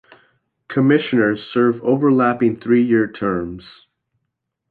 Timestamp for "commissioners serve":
0.67-1.79